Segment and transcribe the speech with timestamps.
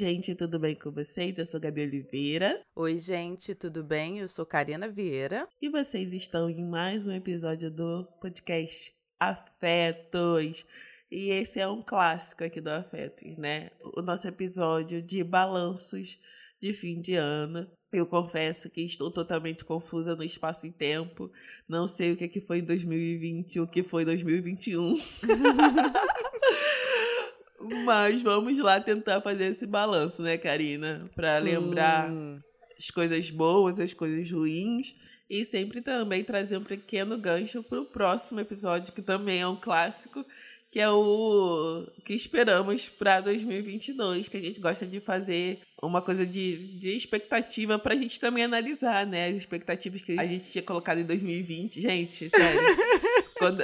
[0.00, 1.36] gente, tudo bem com vocês?
[1.36, 2.58] Eu sou Gabi Oliveira.
[2.74, 4.18] Oi, gente, tudo bem?
[4.18, 5.46] Eu sou Karina Vieira.
[5.60, 10.64] E vocês estão em mais um episódio do podcast Afetos.
[11.10, 13.72] E esse é um clássico aqui do Afetos, né?
[13.94, 16.18] O nosso episódio de balanços
[16.58, 17.70] de fim de ano.
[17.92, 21.30] Eu confesso que estou totalmente confusa no espaço e tempo.
[21.68, 24.96] Não sei o que, que foi 2020 e o que foi 2021.
[27.84, 31.04] Mas vamos lá tentar fazer esse balanço, né, Karina?
[31.14, 32.10] Para lembrar
[32.78, 34.94] as coisas boas, as coisas ruins.
[35.28, 39.54] E sempre também trazer um pequeno gancho para o próximo episódio, que também é um
[39.54, 40.26] clássico,
[40.72, 46.26] que é o que esperamos para 2022, que a gente gosta de fazer uma coisa
[46.26, 49.28] de, de expectativa para a gente também analisar, né?
[49.28, 51.80] As expectativas que a gente tinha colocado em 2020.
[51.80, 52.60] Gente, sério.
[53.40, 53.62] quando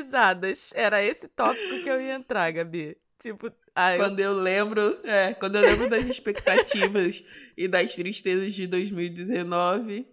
[0.00, 0.70] risadas.
[0.74, 2.96] Era esse tópico que eu ia entrar, Gabi.
[3.18, 4.30] Tipo, ah, quando eu...
[4.30, 7.22] eu lembro, é, quando eu lembro das expectativas
[7.54, 10.08] e das tristezas de 2019,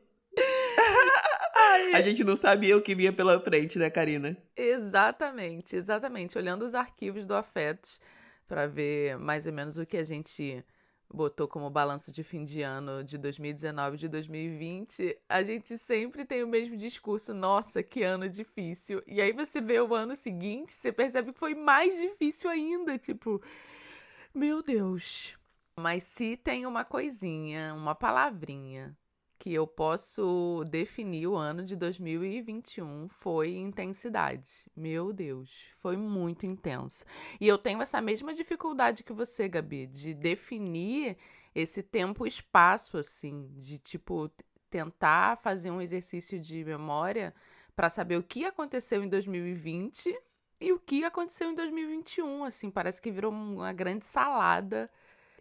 [1.55, 1.93] Ai.
[1.93, 4.37] a gente não sabia o que vinha pela frente, né, Karina?
[4.55, 6.37] Exatamente, exatamente.
[6.37, 7.99] Olhando os arquivos do Afetos
[8.45, 10.63] para ver mais ou menos o que a gente
[11.13, 16.25] botou como balanço de fim de ano de 2019 e de 2020, a gente sempre
[16.25, 19.01] tem o mesmo discurso, nossa, que ano difícil.
[19.07, 23.41] E aí você vê o ano seguinte, você percebe que foi mais difícil ainda, tipo,
[24.33, 25.35] meu Deus.
[25.79, 28.97] Mas se tem uma coisinha, uma palavrinha
[29.39, 34.69] que eu posso definir o ano de 2021 foi intensidade.
[34.75, 37.05] Meu Deus, foi muito intenso.
[37.39, 41.17] E eu tenho essa mesma dificuldade que você, Gabi, de definir
[41.53, 44.31] esse tempo e espaço, assim, de tipo
[44.69, 47.33] tentar fazer um exercício de memória
[47.75, 50.13] para saber o que aconteceu em 2020
[50.59, 54.89] e o que aconteceu em 2021, assim, parece que virou uma grande salada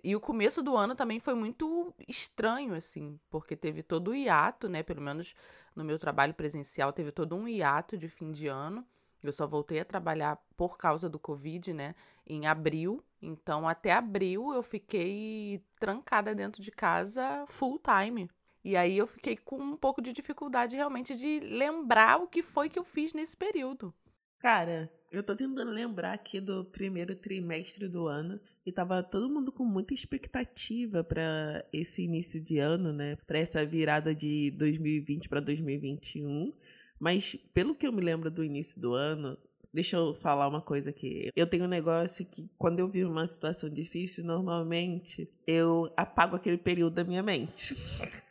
[0.03, 4.69] e o começo do ano também foi muito estranho, assim, porque teve todo o hiato,
[4.69, 4.83] né?
[4.83, 5.35] Pelo menos
[5.75, 8.87] no meu trabalho presencial, teve todo um hiato de fim de ano.
[9.23, 11.95] Eu só voltei a trabalhar por causa do Covid, né?
[12.27, 13.03] Em abril.
[13.21, 18.31] Então, até abril eu fiquei trancada dentro de casa full time.
[18.63, 22.69] E aí eu fiquei com um pouco de dificuldade realmente de lembrar o que foi
[22.69, 23.95] que eu fiz nesse período.
[24.39, 29.51] Cara, eu tô tentando lembrar aqui do primeiro trimestre do ano e tava todo mundo
[29.51, 33.17] com muita expectativa para esse início de ano, né?
[33.27, 36.53] Para essa virada de 2020 para 2021.
[36.99, 39.39] Mas pelo que eu me lembro do início do ano,
[39.73, 41.31] deixa eu falar uma coisa aqui.
[41.35, 46.59] Eu tenho um negócio que quando eu vivo uma situação difícil, normalmente eu apago aquele
[46.59, 47.75] período da minha mente.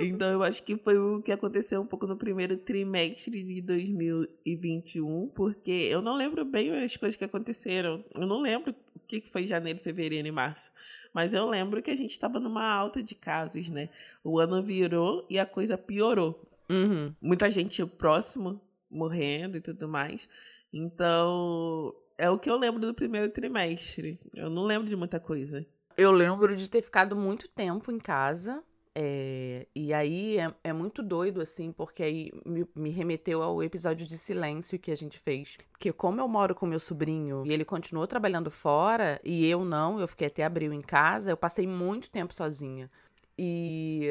[0.00, 5.28] Então eu acho que foi o que aconteceu um pouco no primeiro trimestre de 2021,
[5.34, 8.02] porque eu não lembro bem as coisas que aconteceram.
[8.18, 10.70] Eu não lembro o que foi janeiro, fevereiro e março.
[11.12, 13.90] Mas eu lembro que a gente estava numa alta de casos, né?
[14.24, 16.48] O ano virou e a coisa piorou.
[16.70, 17.14] Uhum.
[17.20, 20.28] Muita gente próximo morrendo e tudo mais.
[20.72, 24.18] Então, é o que eu lembro do primeiro trimestre.
[24.34, 25.66] Eu não lembro de muita coisa.
[25.96, 28.62] Eu lembro de ter ficado muito tempo em casa
[28.94, 34.04] é, e aí é, é, muito doido, assim, porque aí me, me, remeteu ao episódio
[34.04, 35.56] de silêncio que a gente fez.
[35.70, 40.00] Porque como eu moro com meu sobrinho e ele continuou trabalhando fora e eu não,
[40.00, 42.90] eu fiquei até abril em casa, eu passei muito tempo sozinha.
[43.38, 44.08] E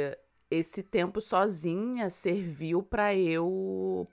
[0.50, 4.08] esse tempo sozinha serviu para eu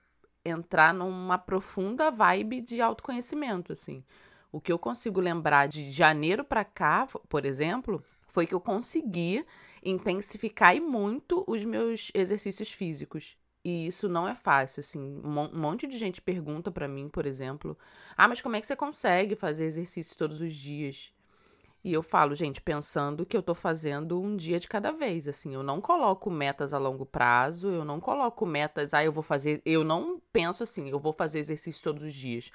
[0.45, 4.05] entrar numa profunda vibe de autoconhecimento, assim.
[4.51, 9.45] O que eu consigo lembrar de janeiro para cá, por exemplo, foi que eu consegui
[9.91, 13.37] intensificar e muito os meus exercícios físicos.
[13.65, 15.21] E isso não é fácil, assim.
[15.25, 17.77] Um monte de gente pergunta para mim, por exemplo:
[18.17, 21.13] "Ah, mas como é que você consegue fazer exercício todos os dias?"
[21.85, 25.55] E eu falo, gente, pensando que eu tô fazendo um dia de cada vez, assim,
[25.55, 29.63] eu não coloco metas a longo prazo, eu não coloco metas, ah, eu vou fazer,
[29.65, 32.51] eu não penso assim, eu vou fazer exercício todos os dias.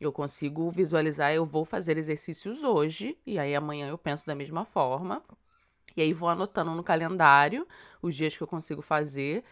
[0.00, 4.64] Eu consigo visualizar, eu vou fazer exercícios hoje, e aí amanhã eu penso da mesma
[4.64, 5.22] forma.
[5.96, 7.66] E aí vou anotando no calendário
[8.02, 9.44] os dias que eu consigo fazer.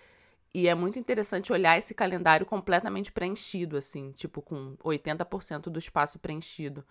[0.55, 6.19] E é muito interessante olhar esse calendário completamente preenchido, assim, tipo, com 80% do espaço
[6.19, 6.85] preenchido.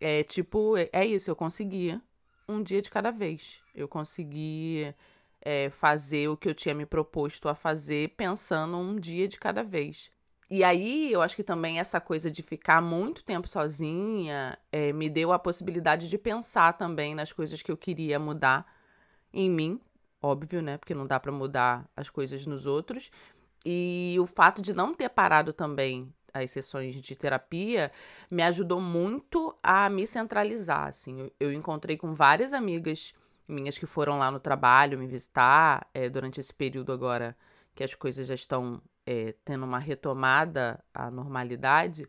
[0.00, 1.98] É tipo, é, é isso, eu consegui
[2.46, 3.62] um dia de cada vez.
[3.74, 4.94] Eu consegui
[5.40, 9.62] é, fazer o que eu tinha me proposto a fazer pensando um dia de cada
[9.62, 10.10] vez.
[10.50, 15.10] E aí, eu acho que também essa coisa de ficar muito tempo sozinha é, me
[15.10, 18.66] deu a possibilidade de pensar também nas coisas que eu queria mudar
[19.32, 19.80] em mim,
[20.22, 20.78] óbvio, né?
[20.78, 23.10] Porque não dá para mudar as coisas nos outros.
[23.64, 27.90] E o fato de não ter parado também as sessões de terapia
[28.30, 31.30] me ajudou muito a me centralizar, assim.
[31.38, 33.12] Eu, encontrei com várias amigas
[33.46, 37.36] minhas que foram lá no trabalho me visitar é, durante esse período agora
[37.74, 42.06] que as coisas já estão é, tendo uma retomada à normalidade.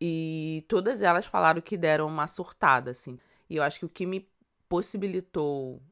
[0.00, 3.18] E todas elas falaram que deram uma surtada, assim.
[3.50, 4.28] E eu acho que o que me
[4.68, 5.82] possibilitou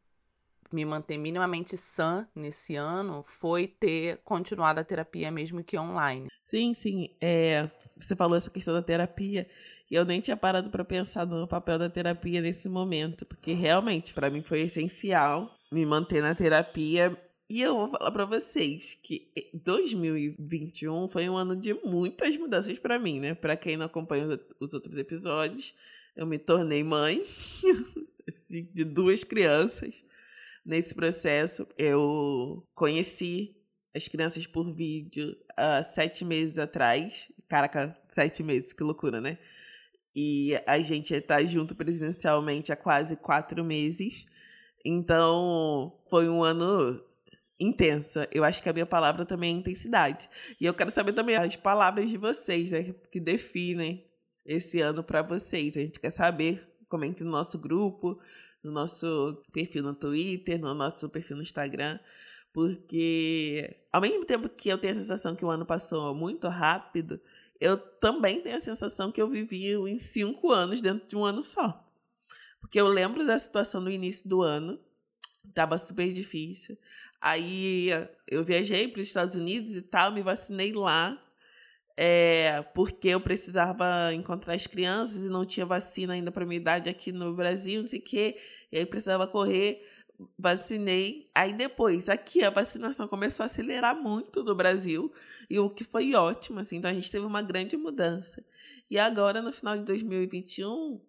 [0.72, 6.28] me manter minimamente sã nesse ano foi ter continuado a terapia mesmo que online.
[6.42, 7.10] Sim, sim.
[7.20, 9.46] É, você falou essa questão da terapia
[9.90, 14.12] e eu nem tinha parado para pensar no papel da terapia nesse momento, porque realmente
[14.14, 17.16] para mim foi essencial me manter na terapia
[17.48, 22.98] e eu vou falar para vocês que 2021 foi um ano de muitas mudanças para
[22.98, 23.34] mim, né?
[23.34, 25.72] Para quem não acompanha os outros episódios,
[26.16, 27.22] eu me tornei mãe
[28.28, 30.04] assim, de duas crianças.
[30.66, 33.54] Nesse processo, eu conheci
[33.94, 37.30] as crianças por vídeo há sete meses atrás.
[37.48, 39.38] Caraca, sete meses, que loucura, né?
[40.12, 44.26] E a gente está junto presencialmente há quase quatro meses.
[44.84, 47.00] Então, foi um ano
[47.60, 48.28] intensa.
[48.32, 50.28] Eu acho que a minha palavra também é intensidade.
[50.60, 54.04] E eu quero saber também as palavras de vocês, né, que definem
[54.44, 55.76] esse ano para vocês.
[55.76, 58.18] A gente quer saber, comente no nosso grupo,
[58.66, 61.98] no nosso perfil no Twitter, no nosso perfil no Instagram,
[62.52, 67.20] porque ao mesmo tempo que eu tenho a sensação que o ano passou muito rápido,
[67.60, 71.42] eu também tenho a sensação que eu vivi em cinco anos dentro de um ano
[71.42, 71.82] só.
[72.60, 74.78] Porque eu lembro da situação no início do ano,
[75.48, 76.76] estava super difícil.
[77.20, 77.90] Aí
[78.26, 81.22] eu viajei para os Estados Unidos e tal, me vacinei lá,
[81.96, 86.90] é, porque eu precisava encontrar as crianças e não tinha vacina ainda para minha idade
[86.90, 88.36] aqui no Brasil, não sei o quê.
[88.70, 89.82] E aí precisava correr,
[90.38, 91.30] vacinei.
[91.34, 95.10] Aí depois, aqui a vacinação começou a acelerar muito no Brasil,
[95.48, 96.76] e o que foi ótimo, assim.
[96.76, 98.44] Então a gente teve uma grande mudança.
[98.90, 101.00] E agora, no final de 2021,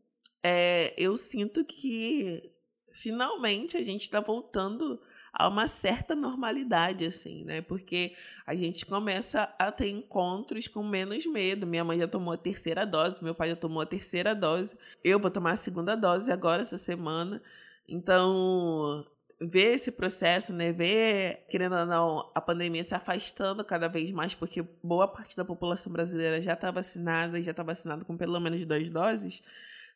[0.41, 2.49] é, eu sinto que
[2.91, 4.99] finalmente a gente está voltando
[5.37, 7.61] a uma certa normalidade, assim, né?
[7.61, 11.67] Porque a gente começa a ter encontros com menos medo.
[11.67, 14.75] Minha mãe já tomou a terceira dose, meu pai já tomou a terceira dose.
[15.03, 17.39] Eu vou tomar a segunda dose agora, essa semana.
[17.87, 19.05] Então,
[19.39, 20.73] ver esse processo, né?
[20.73, 25.45] Ver, querendo ou não, a pandemia se afastando cada vez mais, porque boa parte da
[25.45, 29.43] população brasileira já está vacinada, já está vacinada com pelo menos duas doses,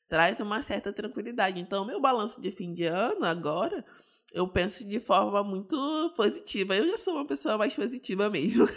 [0.08, 1.60] traz uma certa tranquilidade.
[1.60, 3.84] Então, meu balanço de fim de ano agora
[4.32, 5.76] eu penso de forma muito
[6.16, 6.76] positiva.
[6.76, 8.68] Eu já sou uma pessoa mais positiva mesmo.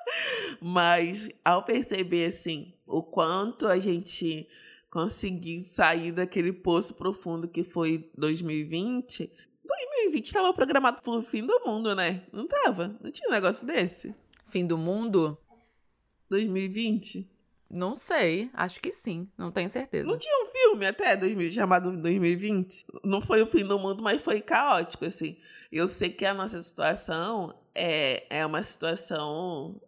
[0.60, 4.48] Mas ao perceber assim o quanto a gente
[4.90, 9.30] conseguiu sair daquele poço profundo que foi 2020,
[9.64, 12.22] 2020 estava programado para o fim do mundo, né?
[12.32, 12.96] Não tava?
[13.02, 14.14] Não tinha um negócio desse?
[14.48, 15.36] Fim do mundo?
[16.30, 17.28] 2020?
[17.68, 20.08] Não sei, acho que sim, não tenho certeza.
[20.08, 22.86] Não tinha um filme até 2000, chamado 2020?
[23.04, 25.36] Não foi o fim do mundo, mas foi caótico, assim.
[25.70, 29.80] Eu sei que a nossa situação é, é uma situação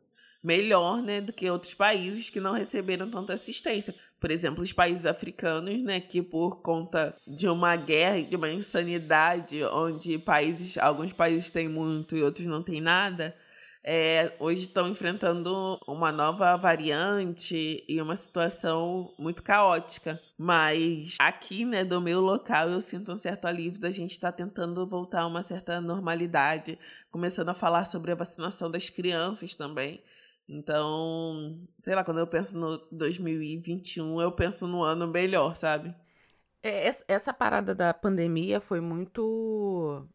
[0.42, 3.94] melhor, né, do que outros países que não receberam tanta assistência.
[4.20, 8.50] Por exemplo, os países africanos, né, que por conta de uma guerra e de uma
[8.50, 13.36] insanidade, onde países, alguns países têm muito e outros não têm nada,
[13.90, 20.20] é, hoje estão enfrentando uma nova variante e uma situação muito caótica.
[20.36, 24.36] Mas aqui, né, do meu local, eu sinto um certo alívio da gente estar tá
[24.36, 26.78] tentando voltar a uma certa normalidade,
[27.10, 30.02] começando a falar sobre a vacinação das crianças também.
[30.46, 35.94] Então, sei lá, quando eu penso no 2021, eu penso no ano melhor, sabe?
[36.62, 40.06] É, essa parada da pandemia foi muito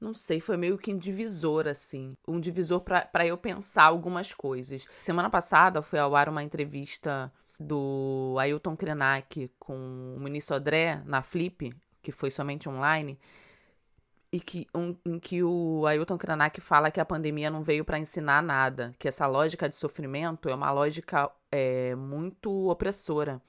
[0.00, 2.14] não sei, foi meio que um divisor, assim.
[2.26, 4.86] Um divisor para eu pensar algumas coisas.
[5.00, 11.22] Semana passada foi ao ar uma entrevista do Ailton Krenak com o ministro André na
[11.22, 11.72] Flip,
[12.02, 13.18] que foi somente online,
[14.32, 17.98] e que, um, em que o Ailton Krenak fala que a pandemia não veio para
[17.98, 23.40] ensinar nada, que essa lógica de sofrimento é uma lógica é, muito opressora.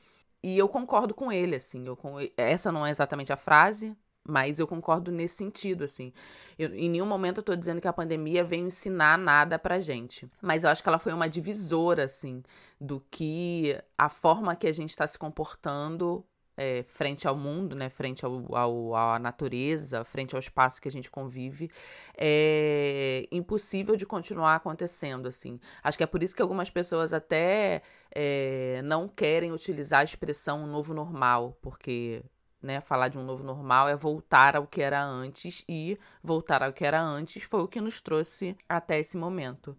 [0.44, 1.88] E eu concordo com ele, assim.
[1.88, 1.98] Eu,
[2.38, 6.12] essa não é exatamente a frase, mas eu concordo nesse sentido, assim.
[6.58, 10.28] Eu, em nenhum momento eu tô dizendo que a pandemia veio ensinar nada pra gente.
[10.42, 12.42] Mas eu acho que ela foi uma divisora, assim,
[12.82, 16.26] do que a forma que a gente está se comportando
[16.58, 20.92] é, frente ao mundo, né, frente ao, ao, à natureza, frente ao espaço que a
[20.92, 21.70] gente convive,
[22.18, 25.60] é impossível de continuar acontecendo, assim.
[25.84, 27.82] Acho que é por isso que algumas pessoas até
[28.14, 32.24] é, não querem utilizar a expressão novo normal, porque
[32.66, 32.82] né?
[32.82, 36.84] Falar de um novo normal é voltar ao que era antes e voltar ao que
[36.84, 39.78] era antes foi o que nos trouxe até esse momento.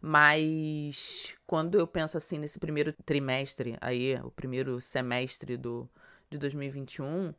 [0.00, 5.88] Mas quando eu penso assim nesse primeiro trimestre, aí, o primeiro semestre do,
[6.28, 7.32] de 2021,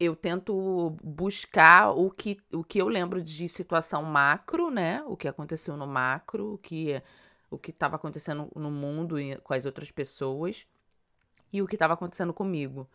[0.00, 5.02] eu tento buscar o que, o que eu lembro de situação macro, né?
[5.06, 7.02] O que aconteceu no macro, o que
[7.50, 10.66] o que estava acontecendo no mundo e com as outras pessoas
[11.52, 12.88] e o que estava acontecendo comigo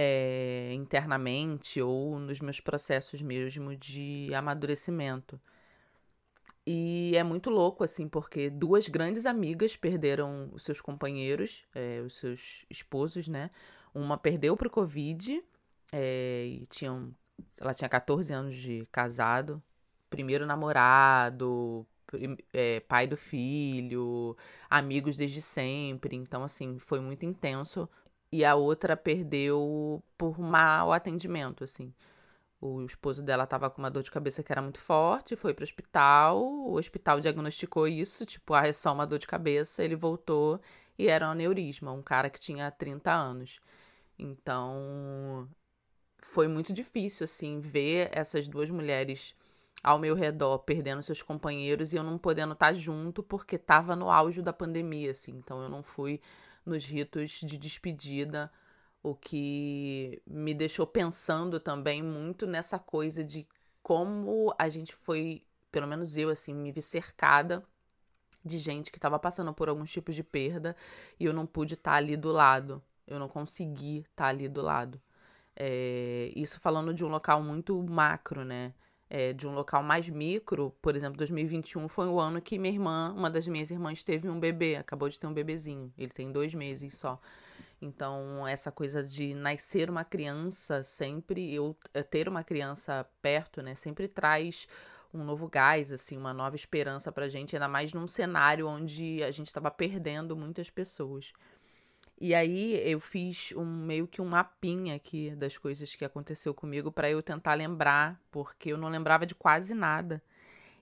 [0.00, 5.40] é, internamente ou nos meus processos mesmo de amadurecimento.
[6.64, 12.14] E é muito louco, assim, porque duas grandes amigas perderam os seus companheiros, é, os
[12.14, 13.50] seus esposos, né?
[13.92, 15.42] Uma perdeu pro Covid
[15.92, 17.12] é, e tinham,
[17.60, 19.60] ela tinha 14 anos de casado,
[20.08, 21.84] primeiro namorado,
[22.52, 24.36] é, pai do filho,
[24.70, 26.14] amigos desde sempre.
[26.14, 27.88] Então, assim, foi muito intenso.
[28.30, 31.94] E a outra perdeu por mau atendimento, assim.
[32.60, 35.62] O esposo dela tava com uma dor de cabeça que era muito forte, foi pro
[35.64, 40.60] hospital, o hospital diagnosticou isso, tipo, ah, é só uma dor de cabeça, ele voltou
[40.98, 43.60] e era um aneurisma, um cara que tinha 30 anos.
[44.18, 45.48] Então,
[46.22, 49.34] foi muito difícil, assim, ver essas duas mulheres
[49.82, 53.94] ao meu redor perdendo seus companheiros e eu não podendo estar tá junto porque estava
[53.94, 55.32] no auge da pandemia, assim.
[55.36, 56.20] Então eu não fui
[56.68, 58.50] nos ritos de despedida,
[59.02, 63.46] o que me deixou pensando também muito nessa coisa de
[63.82, 67.64] como a gente foi, pelo menos eu, assim, me vi cercada
[68.44, 70.76] de gente que estava passando por alguns tipos de perda
[71.18, 72.82] e eu não pude estar tá ali do lado.
[73.06, 75.00] Eu não consegui estar tá ali do lado.
[75.56, 78.74] É, isso falando de um local muito macro, né?
[79.10, 83.14] É, de um local mais micro, por exemplo, 2021 foi o ano que minha irmã,
[83.16, 85.90] uma das minhas irmãs, teve um bebê, acabou de ter um bebezinho.
[85.96, 87.18] Ele tem dois meses só.
[87.80, 91.76] Então, essa coisa de nascer uma criança sempre, eu
[92.10, 94.66] ter uma criança perto, né, sempre traz
[95.14, 99.30] um novo gás, assim, uma nova esperança pra gente, ainda mais num cenário onde a
[99.30, 101.32] gente estava perdendo muitas pessoas.
[102.20, 106.90] E aí eu fiz um meio que um mapinha aqui das coisas que aconteceu comigo
[106.90, 110.20] para eu tentar lembrar, porque eu não lembrava de quase nada.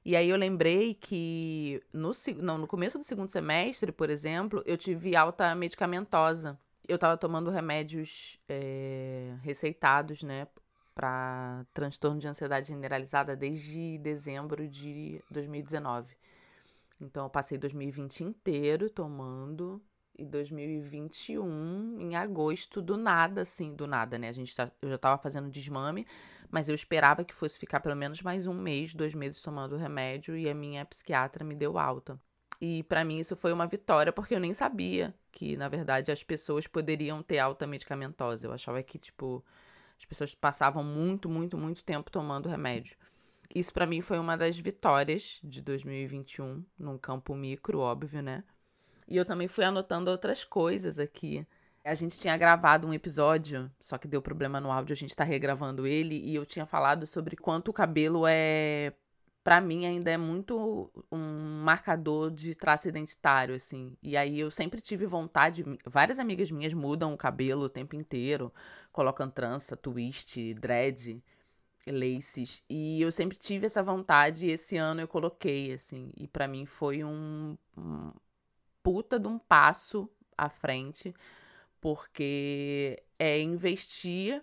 [0.02, 4.78] E aí eu lembrei que no, não, no começo do segundo semestre, por exemplo, eu
[4.78, 6.58] tive alta medicamentosa.
[6.88, 10.46] Eu estava tomando remédios é, receitados, né,
[10.94, 16.16] para transtorno de ansiedade generalizada desde dezembro de 2019.
[17.00, 19.82] Então eu passei 2020 inteiro tomando
[20.18, 24.28] e 2021, em agosto, do nada, assim, do nada, né?
[24.28, 26.06] A gente tá, eu já tava fazendo desmame,
[26.50, 30.36] mas eu esperava que fosse ficar pelo menos mais um mês, dois meses tomando remédio
[30.36, 32.18] e a minha psiquiatra me deu alta.
[32.60, 36.22] E para mim isso foi uma vitória, porque eu nem sabia que, na verdade, as
[36.22, 38.46] pessoas poderiam ter alta medicamentosa.
[38.46, 39.44] Eu achava que, tipo,
[39.98, 42.96] as pessoas passavam muito, muito, muito tempo tomando remédio.
[43.54, 48.42] Isso para mim foi uma das vitórias de 2021, num campo micro, óbvio, né?
[49.08, 51.46] E eu também fui anotando outras coisas aqui.
[51.84, 55.22] A gente tinha gravado um episódio, só que deu problema no áudio, a gente tá
[55.22, 58.92] regravando ele, e eu tinha falado sobre quanto o cabelo é.
[59.44, 63.96] Pra mim, ainda é muito um marcador de traço identitário, assim.
[64.02, 65.64] E aí eu sempre tive vontade.
[65.84, 68.52] Várias amigas minhas mudam o cabelo o tempo inteiro,
[68.90, 71.22] colocam trança, twist, dread,
[71.86, 72.64] laces.
[72.68, 76.10] E eu sempre tive essa vontade, e esse ano eu coloquei, assim.
[76.16, 78.10] E para mim foi um, um
[78.86, 81.12] puta de um passo à frente,
[81.80, 84.40] porque é investir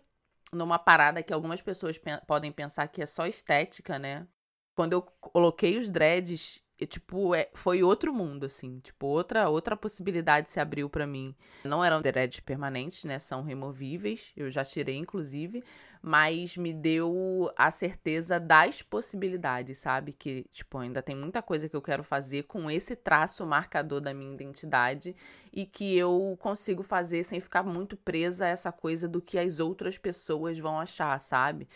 [0.52, 4.28] numa parada que algumas pessoas pe podem pensar que é só estética, né?
[4.76, 8.80] Quando eu coloquei os dreads, tipo, é, foi outro mundo, assim.
[8.80, 11.36] Tipo, outra, outra possibilidade se abriu para mim.
[11.63, 13.20] Não eram dreads permanentes, né?
[13.20, 14.32] São removíveis.
[14.36, 15.63] Eu já tirei, inclusive.
[16.02, 20.13] Mas me deu a certeza das possibilidades, sabe?
[20.13, 24.13] Que, tipo, ainda tem muita coisa que eu quero fazer com esse traço marcador da
[24.13, 25.16] minha identidade.
[25.52, 29.60] E que eu consigo fazer sem ficar muito presa a essa coisa do que as
[29.60, 31.68] outras pessoas vão achar, sabe?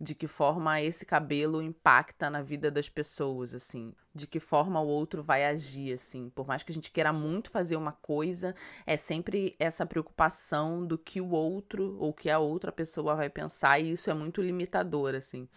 [0.00, 4.86] de que forma esse cabelo impacta na vida das pessoas, assim, de que forma o
[4.86, 6.30] outro vai agir, assim.
[6.30, 8.54] Por mais que a gente queira muito fazer uma coisa,
[8.86, 13.78] é sempre essa preocupação do que o outro ou que a outra pessoa vai pensar,
[13.78, 15.48] e isso é muito limitador, assim.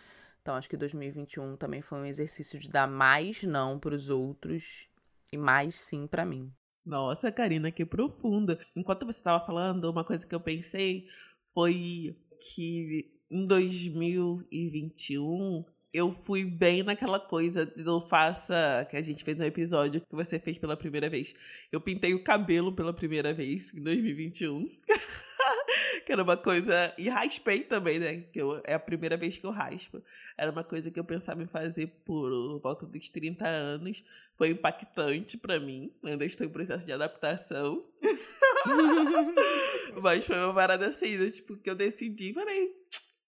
[0.42, 4.88] Então, acho que 2021 também foi um exercício de dar mais não para os outros
[5.32, 6.52] e mais sim para mim.
[6.86, 8.58] Nossa, Karina, que profunda.
[8.76, 11.06] Enquanto você estava falando, uma coisa que eu pensei
[11.54, 12.18] foi
[12.54, 19.46] que em 2021 eu fui bem naquela coisa do faça que a gente fez no
[19.46, 21.34] episódio que você fez pela primeira vez.
[21.72, 24.70] Eu pintei o cabelo pela primeira vez em 2021.
[26.06, 26.94] que era uma coisa.
[26.98, 28.22] E raspei também, né?
[28.22, 30.04] Que eu, é a primeira vez que eu raspo.
[30.38, 32.30] Era uma coisa que eu pensava em fazer por
[32.62, 34.04] volta dos 30 anos.
[34.38, 35.92] Foi impactante para mim.
[36.04, 37.86] Ainda estou em processo de adaptação.
[40.02, 41.30] Mas foi uma parada assim, né?
[41.32, 42.74] tipo, que eu decidi, falei,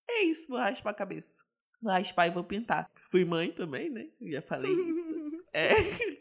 [0.09, 1.50] é isso, vou raspar a cabeça.
[1.83, 2.89] Raspar e vou pintar.
[3.09, 4.07] Fui mãe também, né?
[4.21, 5.13] Já falei isso.
[5.53, 5.73] É,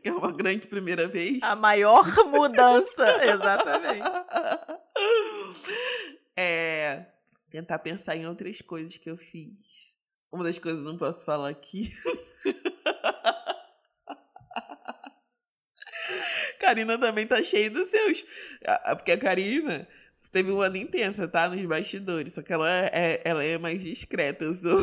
[0.03, 1.41] é uma grande primeira vez.
[1.41, 4.03] A maior mudança, exatamente.
[6.37, 7.07] É,
[7.49, 9.95] tentar pensar em outras coisas que eu fiz.
[10.33, 11.93] Uma das coisas não posso falar aqui.
[16.59, 18.25] Karina também tá cheia dos seus.
[18.97, 19.87] Porque a Karina
[20.29, 21.49] teve um ano intensa, tá?
[21.49, 22.35] Nos bastidores.
[22.35, 24.45] Só que ela é, ela é mais discreta.
[24.45, 24.79] Eu sou.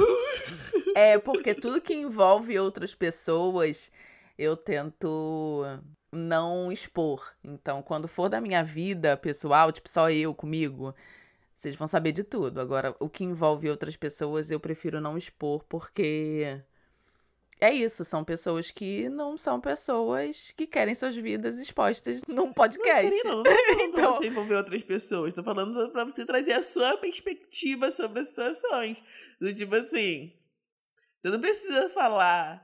[0.96, 3.91] É, porque tudo que envolve outras pessoas,
[4.36, 5.63] eu tento
[6.12, 7.36] não expor.
[7.44, 10.96] Então, quando for da minha vida pessoal, tipo, só eu comigo,
[11.56, 12.60] vocês vão saber de tudo.
[12.60, 16.62] Agora, o que envolve outras pessoas, eu prefiro não expor, porque
[17.60, 23.24] é isso, são pessoas que não são pessoas que querem suas vidas expostas num podcast.
[23.24, 23.92] Não, não, não, não então...
[23.92, 25.34] pra você envolver outras pessoas.
[25.34, 29.04] Tô falando pra você trazer a sua perspectiva sobre as situações.
[29.42, 30.34] Do tipo assim,
[31.22, 32.64] você não precisa falar,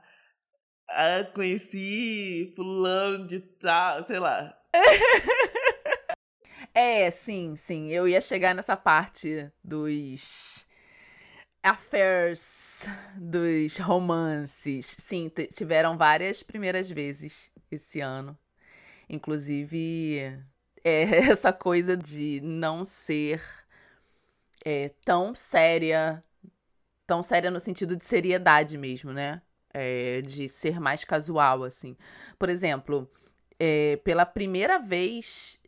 [0.88, 4.56] ah, conheci fulano de tal, sei lá.
[6.72, 7.90] é, sim, sim.
[7.90, 10.68] Eu ia chegar nessa parte dos
[11.64, 14.84] affairs, dos romances.
[15.00, 18.38] Sim, tiveram várias primeiras vezes esse ano.
[19.08, 20.18] Inclusive,
[20.84, 23.42] é essa coisa de não ser
[24.62, 26.22] é, tão séria,
[27.06, 29.40] tão séria no sentido de seriedade mesmo, né?
[29.72, 31.96] É, de ser mais casual, assim.
[32.38, 33.10] Por exemplo,
[33.58, 35.58] é, pela primeira vez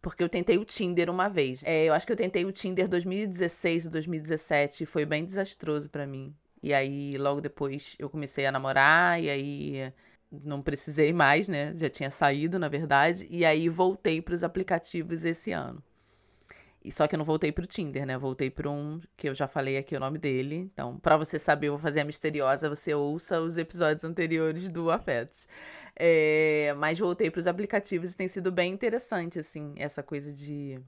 [0.00, 1.62] porque eu tentei o Tinder uma vez.
[1.64, 5.88] É, eu acho que eu tentei o Tinder 2016 ou 2017 e foi bem desastroso
[5.90, 6.34] para mim.
[6.62, 9.92] E aí, logo depois, eu comecei a namorar, e aí
[10.30, 11.72] não precisei mais, né?
[11.76, 13.26] Já tinha saído, na verdade.
[13.30, 15.82] E aí voltei para os aplicativos esse ano.
[16.84, 18.16] E só que eu não voltei pro Tinder, né?
[18.16, 20.70] Voltei para um que eu já falei aqui o nome dele.
[20.72, 24.90] Então, para você saber, eu vou fazer a misteriosa, você ouça os episódios anteriores do
[24.90, 25.48] Afetos.
[26.00, 30.80] É, mas voltei para os aplicativos e tem sido bem interessante, assim, essa coisa de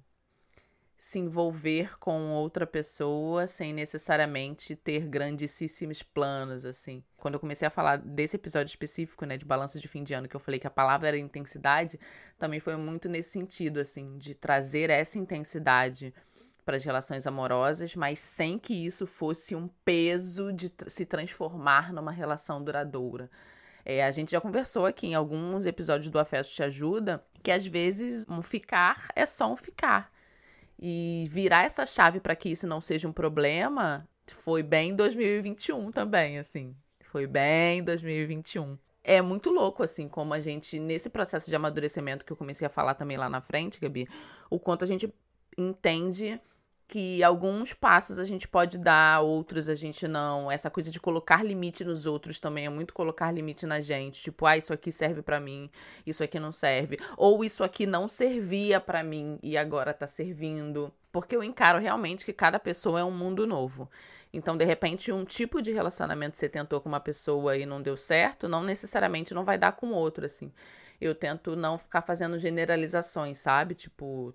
[0.96, 7.02] se envolver com outra pessoa sem necessariamente ter grandíssimos planos, assim.
[7.16, 10.28] Quando eu comecei a falar desse episódio específico, né, de balanço de fim de ano,
[10.28, 11.98] que eu falei que a palavra era intensidade,
[12.38, 16.14] também foi muito nesse sentido, assim, de trazer essa intensidade
[16.64, 22.12] para as relações amorosas, mas sem que isso fosse um peso de se transformar numa
[22.12, 23.30] relação duradoura.
[23.92, 27.66] É, a gente já conversou aqui em alguns episódios do Afeto Te Ajuda que às
[27.66, 30.12] vezes um ficar é só um ficar.
[30.78, 36.38] E virar essa chave para que isso não seja um problema foi bem 2021 também,
[36.38, 36.76] assim.
[37.00, 38.78] Foi bem 2021.
[39.02, 42.70] É muito louco, assim, como a gente, nesse processo de amadurecimento que eu comecei a
[42.70, 44.08] falar também lá na frente, Gabi,
[44.48, 45.12] o quanto a gente
[45.58, 46.40] entende
[46.90, 50.50] que alguns passos a gente pode dar, outros a gente não.
[50.50, 54.20] Essa coisa de colocar limite nos outros também é muito colocar limite na gente.
[54.20, 55.70] Tipo, ah, isso aqui serve para mim,
[56.04, 56.98] isso aqui não serve.
[57.16, 60.92] Ou isso aqui não servia para mim e agora tá servindo.
[61.12, 63.88] Porque eu encaro realmente que cada pessoa é um mundo novo.
[64.32, 67.80] Então, de repente, um tipo de relacionamento que você tentou com uma pessoa e não
[67.80, 70.52] deu certo, não necessariamente não vai dar com outro, assim.
[71.00, 73.76] Eu tento não ficar fazendo generalizações, sabe?
[73.76, 74.34] Tipo,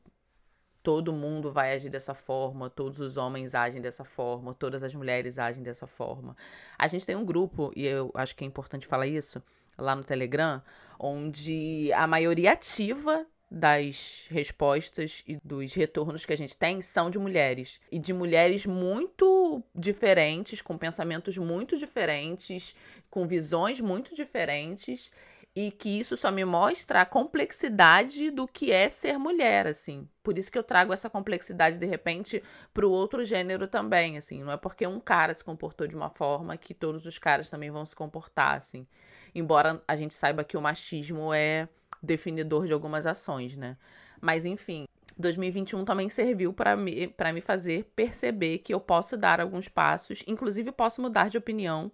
[0.86, 5.40] todo mundo vai agir dessa forma, todos os homens agem dessa forma, todas as mulheres
[5.40, 6.38] agem dessa forma.
[6.78, 9.42] A gente tem um grupo, e eu acho que é importante falar isso,
[9.76, 10.62] lá no Telegram,
[11.00, 17.18] onde a maioria ativa das respostas e dos retornos que a gente tem são de
[17.18, 17.80] mulheres.
[17.92, 22.76] E de mulheres muito diferentes, com pensamentos muito diferentes,
[23.10, 25.12] com visões muito diferentes
[25.56, 30.08] e que isso só me mostra a complexidade do que é ser mulher, assim.
[30.22, 34.44] Por isso que eu trago essa complexidade de repente para o outro gênero também, assim.
[34.44, 37.72] Não é porque um cara se comportou de uma forma que todos os caras também
[37.72, 38.86] vão se comportar, assim.
[39.34, 41.70] Embora a gente saiba que o machismo é
[42.04, 43.78] definidor de algumas ações, né?
[44.20, 44.86] Mas enfim,
[45.18, 50.72] 2021 também serviu para me, me fazer perceber que eu posso dar alguns passos, inclusive
[50.74, 51.92] posso mudar de opinião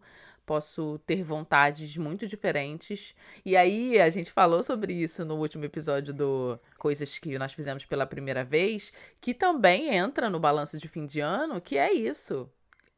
[0.51, 3.15] posso ter vontades muito diferentes.
[3.45, 7.85] E aí a gente falou sobre isso no último episódio do Coisas que nós fizemos
[7.85, 12.51] pela primeira vez, que também entra no balanço de fim de ano, que é isso.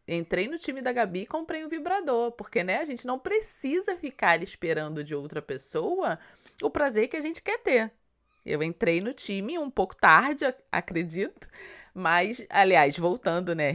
[0.07, 3.95] Entrei no time da Gabi e comprei um vibrador, porque né, a gente não precisa
[3.95, 6.17] ficar esperando de outra pessoa
[6.59, 7.91] o prazer que a gente quer ter.
[8.43, 11.47] Eu entrei no time um pouco tarde, acredito,
[11.93, 13.69] Mas, aliás, voltando, né,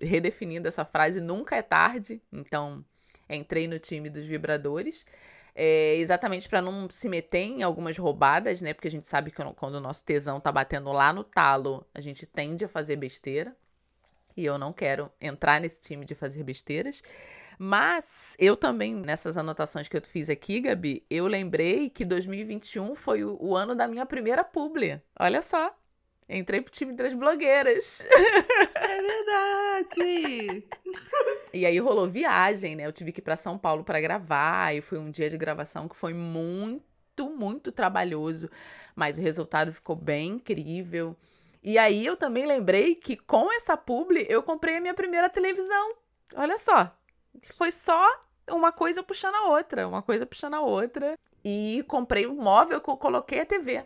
[0.00, 2.22] redefinindo essa frase, nunca é tarde.
[2.32, 2.82] Então,
[3.28, 5.04] entrei no time dos vibradores.
[5.54, 8.72] É, exatamente para não se meter em algumas roubadas, né?
[8.72, 12.00] Porque a gente sabe que quando o nosso tesão tá batendo lá no talo, a
[12.00, 13.56] gente tende a fazer besteira.
[14.36, 17.02] E eu não quero entrar nesse time de fazer besteiras.
[17.58, 23.24] Mas eu também, nessas anotações que eu fiz aqui, Gabi, eu lembrei que 2021 foi
[23.24, 25.02] o, o ano da minha primeira publi.
[25.18, 25.76] Olha só.
[26.28, 28.06] Entrei pro time das blogueiras.
[28.80, 30.68] É verdade!
[31.52, 32.86] e aí rolou viagem, né?
[32.86, 34.74] Eu tive que ir pra São Paulo para gravar.
[34.74, 38.50] E foi um dia de gravação que foi muito, muito trabalhoso.
[38.94, 41.16] Mas o resultado ficou bem incrível.
[41.62, 45.94] E aí eu também lembrei que com essa publi eu comprei a minha primeira televisão.
[46.34, 46.94] Olha só.
[47.56, 48.18] Foi só
[48.50, 51.18] uma coisa puxando a outra, uma coisa puxando a outra.
[51.44, 53.84] E comprei um móvel que eu coloquei a TV.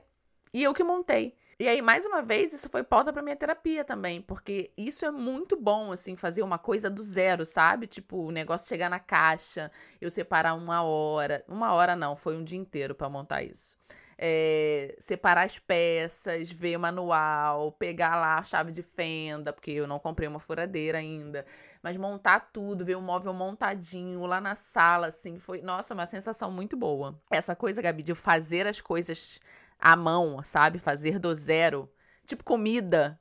[0.52, 1.34] E eu que montei.
[1.58, 5.10] E aí, mais uma vez, isso foi pauta pra minha terapia também, porque isso é
[5.10, 7.86] muito bom, assim, fazer uma coisa do zero, sabe?
[7.86, 11.44] Tipo, o negócio chegar na caixa, eu separar uma hora.
[11.46, 13.76] Uma hora não, foi um dia inteiro para montar isso.
[14.24, 19.98] É, separar as peças, ver manual, pegar lá a chave de fenda, porque eu não
[19.98, 21.44] comprei uma furadeira ainda.
[21.82, 26.50] Mas montar tudo, ver o móvel montadinho lá na sala, assim, foi, nossa, uma sensação
[26.52, 27.20] muito boa.
[27.30, 29.40] Essa coisa, Gabi, de fazer as coisas
[29.82, 30.78] à mão, sabe?
[30.78, 31.90] Fazer do zero.
[32.24, 33.18] Tipo comida,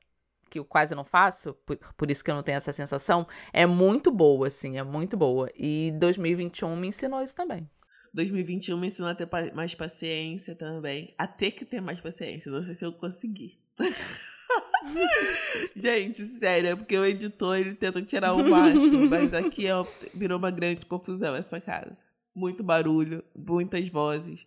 [0.50, 3.66] que eu quase não faço, por, por isso que eu não tenho essa sensação, é
[3.66, 5.50] muito boa, assim, é muito boa.
[5.56, 7.68] E 2021 me ensinou isso também.
[8.14, 11.16] 2021 me ensinou a ter mais paciência também.
[11.18, 12.52] A ter que ter mais paciência.
[12.52, 13.58] Não sei se eu consegui.
[15.76, 19.74] Gente, sério, é porque o editor ele tenta tirar o máximo, mas aqui é,
[20.14, 21.96] virou uma grande confusão essa casa.
[22.36, 24.46] Muito barulho, muitas vozes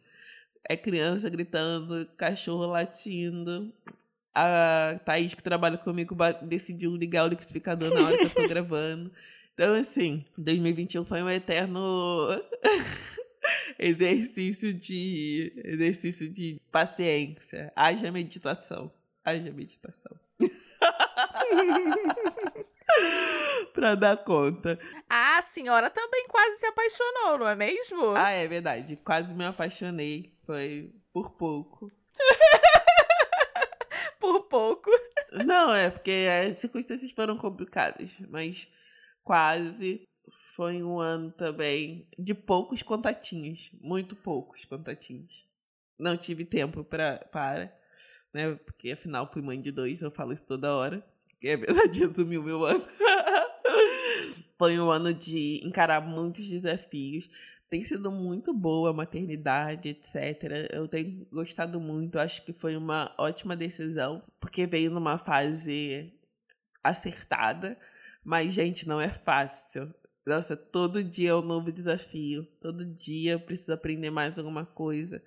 [0.69, 3.73] é criança gritando, cachorro latindo.
[4.35, 9.13] A Thaís, que trabalha comigo, decidiu ligar o liquidificador na hora que eu tô gravando.
[9.53, 11.81] Então, assim, 2021 foi um eterno
[13.79, 17.73] exercício de exercício de paciência.
[17.77, 18.91] Haja meditação.
[19.25, 20.19] Haja meditação.
[23.73, 24.77] pra dar conta.
[25.09, 28.15] A senhora também quase se apaixonou, não é mesmo?
[28.17, 28.97] Ah, é verdade.
[28.97, 31.91] Quase me apaixonei foi por pouco.
[34.21, 34.91] por pouco.
[35.45, 38.69] Não, é porque as circunstâncias foram complicadas, mas
[39.23, 40.09] quase
[40.55, 45.49] foi um ano também de poucos contatinhos, muito poucos contatinhos.
[45.99, 47.77] Não tive tempo pra, para,
[48.33, 48.55] né?
[48.57, 51.03] Porque afinal fui mãe de dois, eu falo isso toda hora.
[51.41, 52.85] Que é verdade, resumiu meu ano.
[54.59, 57.29] foi um ano de encarar muitos desafios
[57.75, 60.71] tem sido muito boa a maternidade, etc.
[60.73, 66.13] Eu tenho gostado muito, acho que foi uma ótima decisão, porque veio numa fase
[66.85, 67.77] acertada,
[68.23, 69.93] mas, gente, não é fácil.
[70.25, 72.47] Nossa, todo dia é um novo desafio.
[72.61, 75.21] Todo dia eu preciso aprender mais alguma coisa.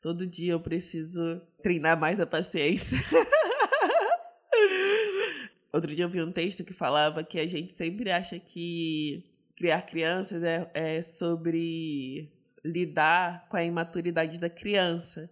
[0.00, 2.98] Todo dia eu preciso treinar mais a paciência.
[5.72, 9.82] Outro dia eu vi um texto que falava que a gente sempre acha que criar
[9.82, 12.32] crianças é, é sobre
[12.64, 15.30] lidar com a imaturidade da criança.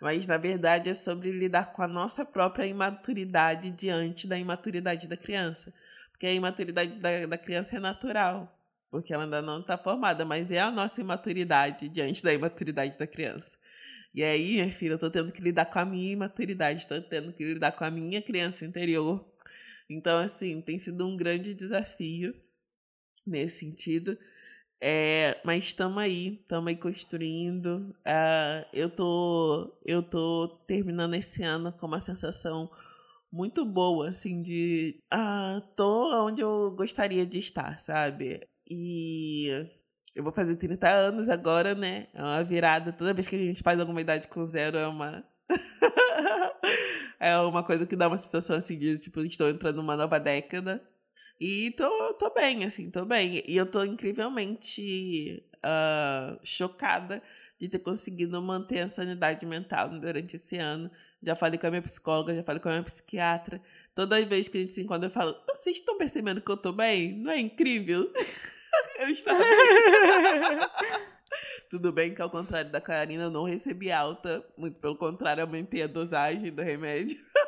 [0.00, 5.16] Mas, na verdade, é sobre lidar com a nossa própria imaturidade diante da imaturidade da
[5.16, 5.72] criança.
[6.10, 8.52] Porque a imaturidade da, da criança é natural,
[8.90, 13.06] porque ela ainda não está formada, mas é a nossa imaturidade diante da imaturidade da
[13.06, 13.56] criança.
[14.14, 17.32] E aí, minha filha, eu estou tendo que lidar com a minha imaturidade, estou tendo
[17.32, 19.26] que lidar com a minha criança interior.
[19.88, 22.34] Então, assim, tem sido um grande desafio
[23.26, 24.18] nesse sentido.
[24.84, 27.94] É, mas estamos aí, estamos aí construindo.
[28.00, 32.68] Uh, eu, tô, eu tô terminando esse ano com uma sensação
[33.32, 38.40] muito boa, assim, de ah, tô onde eu gostaria de estar, sabe?
[38.68, 39.48] E
[40.14, 42.08] eu vou fazer 30 anos agora, né?
[42.12, 42.92] É uma virada.
[42.92, 45.24] Toda vez que a gente faz alguma idade com zero, é uma.
[47.20, 50.82] é uma coisa que dá uma sensação assim de, tipo, estou entrando numa nova década.
[51.40, 53.42] E tô, tô bem, assim, tô bem.
[53.46, 57.22] E eu tô incrivelmente uh, chocada
[57.58, 60.90] de ter conseguido manter a sanidade mental durante esse ano.
[61.22, 63.62] Já falei com a minha psicóloga, já falei com a minha psiquiatra.
[63.94, 66.72] Toda vez que a gente se encontra, eu falo: vocês estão percebendo que eu tô
[66.72, 67.12] bem?
[67.12, 68.10] Não é incrível?
[68.98, 69.48] eu estou bem.
[71.70, 74.44] Tudo bem que, ao contrário da Karina, eu não recebi alta.
[74.56, 77.16] Muito pelo contrário, aumentei a dosagem do remédio.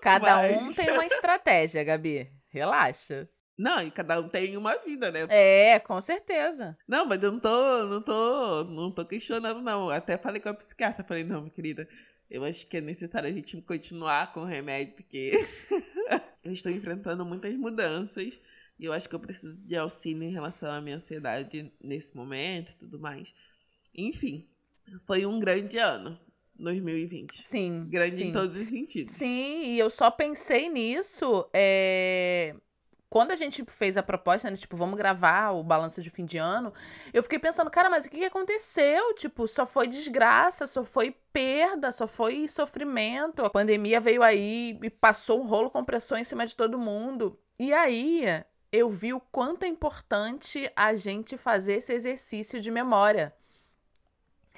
[0.00, 0.56] Cada Mas...
[0.56, 2.30] um tem uma estratégia, Gabi.
[2.48, 3.28] Relaxa.
[3.58, 5.26] Não, e cada um tem uma vida, né?
[5.28, 6.78] É, com certeza.
[6.86, 9.90] Não, mas eu não tô, não tô, não tô questionando, não.
[9.90, 11.88] Até falei com a psiquiatra, falei, não, minha querida,
[12.30, 15.32] Eu acho que é necessário a gente continuar com o remédio, porque
[16.44, 18.40] eu estou enfrentando muitas mudanças.
[18.78, 22.70] E eu acho que eu preciso de auxílio em relação à minha ansiedade nesse momento
[22.70, 23.34] e tudo mais.
[23.92, 24.48] Enfim,
[25.04, 26.16] foi um grande ano.
[26.58, 27.42] 2020.
[27.42, 27.86] Sim.
[27.88, 28.28] Grande sim.
[28.28, 29.14] em todos os sentidos.
[29.14, 31.48] Sim, e eu só pensei nisso.
[31.52, 32.54] É...
[33.10, 36.36] Quando a gente fez a proposta, né, tipo, vamos gravar o balanço de fim de
[36.36, 36.74] ano,
[37.10, 39.14] eu fiquei pensando, cara, mas o que aconteceu?
[39.14, 43.42] Tipo, só foi desgraça, só foi perda, só foi sofrimento.
[43.44, 47.38] A pandemia veio aí e passou um rolo compressor em cima de todo mundo.
[47.58, 48.26] E aí,
[48.70, 53.34] eu vi o quanto é importante a gente fazer esse exercício de memória.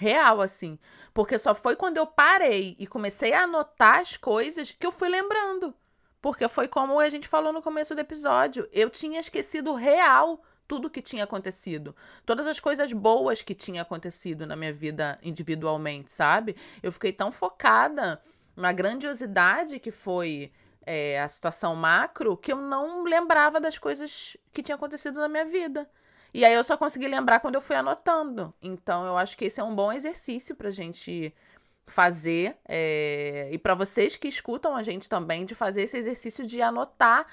[0.00, 0.78] Real, assim.
[1.12, 5.10] Porque só foi quando eu parei e comecei a anotar as coisas que eu fui
[5.10, 5.74] lembrando.
[6.22, 8.66] Porque foi como a gente falou no começo do episódio.
[8.72, 11.94] Eu tinha esquecido real tudo que tinha acontecido.
[12.24, 16.56] Todas as coisas boas que tinha acontecido na minha vida individualmente, sabe?
[16.82, 18.22] Eu fiquei tão focada
[18.56, 20.50] na grandiosidade que foi
[20.86, 25.44] é, a situação macro que eu não lembrava das coisas que tinham acontecido na minha
[25.44, 25.90] vida.
[26.32, 28.54] E aí eu só consegui lembrar quando eu fui anotando.
[28.62, 31.34] Então eu acho que esse é um bom exercício pra gente
[31.86, 32.56] fazer.
[32.66, 33.48] É...
[33.52, 37.26] E para vocês que escutam a gente também, de fazer esse exercício de anotar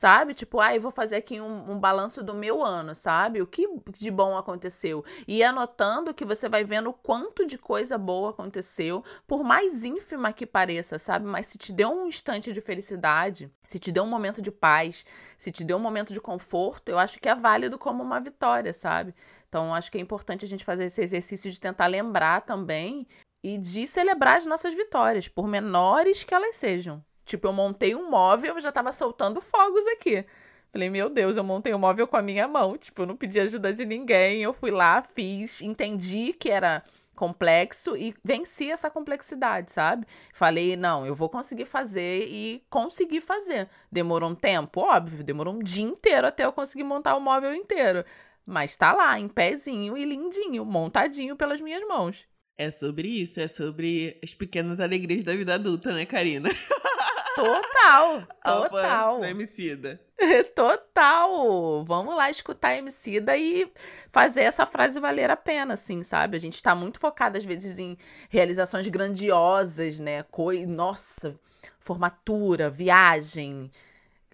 [0.00, 0.32] sabe?
[0.32, 3.42] Tipo, ah, eu vou fazer aqui um, um, balanço do meu ano, sabe?
[3.42, 5.04] O que de bom aconteceu.
[5.28, 10.32] E anotando que você vai vendo o quanto de coisa boa aconteceu, por mais ínfima
[10.32, 11.26] que pareça, sabe?
[11.26, 15.04] Mas se te deu um instante de felicidade, se te deu um momento de paz,
[15.36, 18.72] se te deu um momento de conforto, eu acho que é válido como uma vitória,
[18.72, 19.14] sabe?
[19.50, 23.06] Então, acho que é importante a gente fazer esse exercício de tentar lembrar também
[23.44, 27.04] e de celebrar as nossas vitórias, por menores que elas sejam.
[27.30, 30.24] Tipo, eu montei um móvel e já tava soltando fogos aqui.
[30.72, 32.76] Falei, meu Deus, eu montei um móvel com a minha mão.
[32.76, 34.42] Tipo, eu não pedi ajuda de ninguém.
[34.42, 36.82] Eu fui lá, fiz, entendi que era
[37.14, 40.08] complexo e venci essa complexidade, sabe?
[40.34, 43.68] Falei, não, eu vou conseguir fazer e consegui fazer.
[43.92, 44.80] Demorou um tempo?
[44.80, 48.04] Óbvio, demorou um dia inteiro até eu conseguir montar o móvel inteiro.
[48.44, 52.26] Mas tá lá, em pezinho e lindinho, montadinho pelas minhas mãos.
[52.58, 56.50] É sobre isso, é sobre as pequenas alegrias da vida adulta, né, Karina?
[57.44, 59.20] Total, total.
[59.20, 60.00] Da Emicida.
[60.54, 61.84] Total.
[61.84, 63.72] Vamos lá escutar a Emicida e
[64.12, 66.36] fazer essa frase valer a pena, assim, sabe?
[66.36, 67.96] A gente tá muito focado, às vezes, em
[68.28, 70.22] realizações grandiosas, né?
[70.24, 70.66] Coi...
[70.66, 71.38] Nossa,
[71.78, 73.70] formatura, viagem,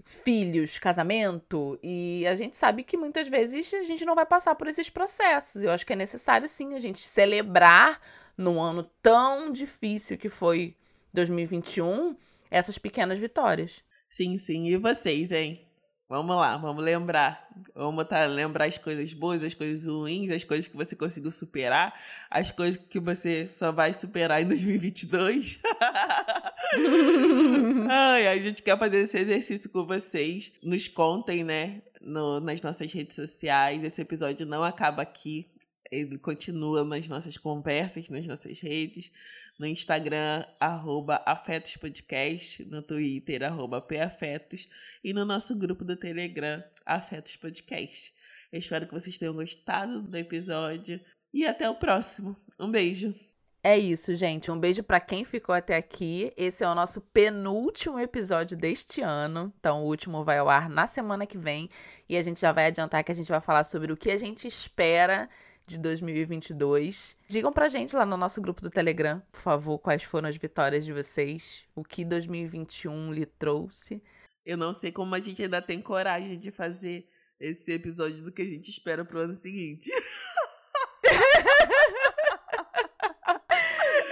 [0.04, 1.78] filhos, casamento.
[1.82, 5.62] E a gente sabe que muitas vezes a gente não vai passar por esses processos.
[5.62, 8.00] Eu acho que é necessário, sim, a gente celebrar
[8.36, 10.76] num ano tão difícil que foi
[11.12, 12.16] 2021
[12.50, 13.82] essas pequenas vitórias.
[14.08, 14.66] Sim, sim.
[14.66, 15.66] E vocês, hein?
[16.08, 17.48] Vamos lá, vamos lembrar.
[17.74, 21.92] Vamos tá, lembrar as coisas boas, as coisas ruins, as coisas que você conseguiu superar,
[22.30, 25.58] as coisas que você só vai superar em 2022.
[27.90, 30.52] Ai, a gente quer fazer esse exercício com vocês.
[30.62, 33.82] Nos contem, né, no, nas nossas redes sociais.
[33.82, 35.50] Esse episódio não acaba aqui.
[35.90, 39.12] Ele continua nas nossas conversas, nas nossas redes
[39.58, 44.68] no Instagram, arroba afetospodcast, no Twitter, arroba pafetos,
[45.02, 48.12] e no nosso grupo do Telegram, Afetos Podcast.
[48.52, 51.00] Eu espero que vocês tenham gostado do episódio
[51.32, 52.36] e até o próximo.
[52.58, 53.14] Um beijo!
[53.62, 54.48] É isso, gente.
[54.48, 56.32] Um beijo para quem ficou até aqui.
[56.36, 59.52] Esse é o nosso penúltimo episódio deste ano.
[59.58, 61.68] Então, o último vai ao ar na semana que vem.
[62.08, 64.16] E a gente já vai adiantar que a gente vai falar sobre o que a
[64.16, 65.28] gente espera
[65.66, 67.16] de 2022.
[67.28, 70.84] Digam pra gente lá no nosso grupo do Telegram, por favor, quais foram as vitórias
[70.84, 74.02] de vocês, o que 2021 lhe trouxe.
[74.44, 77.08] Eu não sei como a gente ainda tem coragem de fazer
[77.40, 79.90] esse episódio do que a gente espera pro ano seguinte.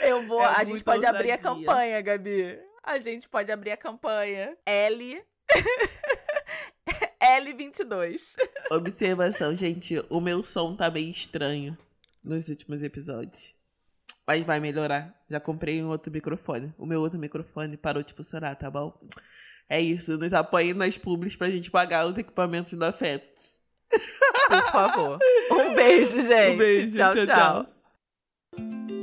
[0.02, 1.18] Eu vou, é a gente pode ousadia.
[1.18, 2.58] abrir a campanha, Gabi.
[2.82, 4.56] A gente pode abrir a campanha.
[4.66, 5.24] L
[7.24, 8.36] L22.
[8.70, 10.04] Observação, gente.
[10.10, 11.76] O meu som tá bem estranho
[12.22, 13.54] nos últimos episódios.
[14.26, 15.14] Mas vai melhorar.
[15.30, 16.74] Já comprei um outro microfone.
[16.78, 18.98] O meu outro microfone parou de funcionar, tá bom?
[19.68, 20.18] É isso.
[20.18, 23.26] Nos apoiem nas publis pra gente pagar os equipamentos da FEP.
[24.48, 25.18] Por favor.
[25.50, 26.54] Um beijo, gente.
[26.54, 26.96] Um beijo.
[26.96, 27.14] tchau.
[27.14, 27.26] tchau.
[27.26, 28.93] tchau.